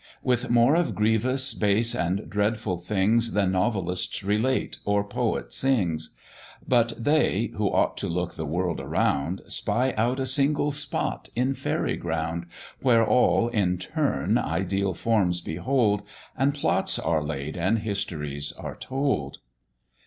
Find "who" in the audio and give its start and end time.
7.55-7.71